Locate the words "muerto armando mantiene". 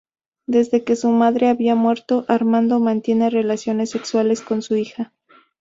1.75-3.29